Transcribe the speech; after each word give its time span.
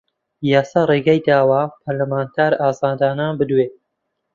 یاسا 0.51 0.79
ڕێگەی 0.89 1.25
داوە 1.27 1.61
پەرلەمانتار 1.81 2.51
ئازادانە 2.61 3.27
بدوێ 3.39 3.67